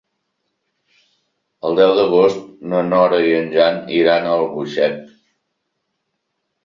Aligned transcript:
El 1.69 1.77
deu 1.81 1.93
d'agost 1.99 2.41
na 2.71 2.81
Nora 2.87 3.21
i 3.27 3.37
en 3.43 3.53
Jan 3.59 3.79
iran 4.01 4.27
a 4.31 4.35
Albuixec. 4.39 5.01